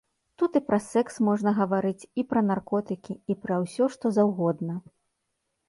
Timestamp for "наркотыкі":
2.49-3.13